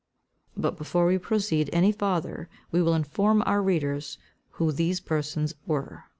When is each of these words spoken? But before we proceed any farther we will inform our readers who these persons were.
But 0.57 0.77
before 0.79 1.05
we 1.05 1.19
proceed 1.19 1.69
any 1.71 1.91
farther 1.91 2.49
we 2.71 2.81
will 2.81 2.95
inform 2.95 3.43
our 3.45 3.61
readers 3.61 4.17
who 4.53 4.71
these 4.71 4.99
persons 4.99 5.53
were. 5.67 6.05